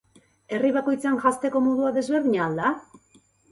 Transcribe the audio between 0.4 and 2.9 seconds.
Herri bakoitzean janzteko modua desberdina al da?